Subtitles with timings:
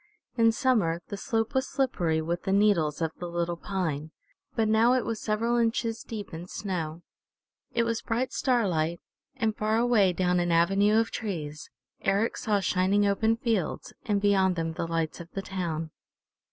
[0.35, 4.09] In summer the slope was slippery with the needles of the little pine,
[4.55, 7.03] but now it was several inches deep in snow.
[7.73, 8.99] It was bright starlight,
[9.35, 11.69] and far away down an avenue of trees,
[12.01, 15.91] Eric saw shining open fields, and beyond them the lights of the town.